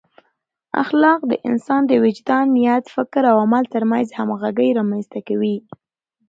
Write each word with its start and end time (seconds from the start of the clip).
اخلاق 0.83 1.21
د 1.31 1.33
انسان 1.49 1.81
د 1.87 1.91
وجدان، 2.03 2.45
نیت، 2.55 2.85
فکر 2.95 3.23
او 3.31 3.35
عمل 3.45 3.63
ترمنځ 3.73 4.07
همغږۍ 4.19 4.69
رامنځته 4.79 5.19
کوي. 5.27 5.57